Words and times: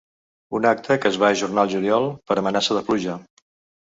Un 0.59 0.63
acte 0.69 0.95
que 1.03 1.11
es 1.13 1.19
va 1.23 1.29
ajornar 1.35 1.65
el 1.67 1.73
juliol 1.75 2.07
per 2.31 2.39
amenaça 2.45 2.79
de 2.79 2.87
pluja. 2.89 3.19